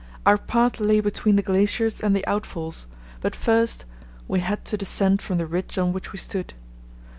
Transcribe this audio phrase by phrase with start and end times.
[0.25, 2.87] Our path lay between the glaciers and the outfalls,
[3.19, 3.85] but first
[4.27, 6.55] we had to descend from the ridge on which we stood.